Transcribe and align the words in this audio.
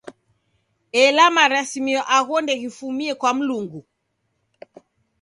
Ela 1.03 1.25
marisimio 1.35 2.01
agho 2.17 2.37
ndeghifumie 2.43 3.13
kwa 3.19 3.31
Mlungu. 3.37 3.81